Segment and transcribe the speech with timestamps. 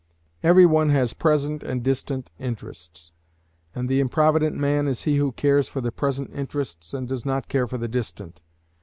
[0.41, 3.11] Every one has present and distant interests,
[3.75, 7.47] and the improvident man is he who cares for the present interests and does not
[7.49, 8.41] care for the distant.